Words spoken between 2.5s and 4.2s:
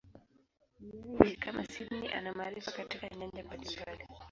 katika nyanja mbalimbali.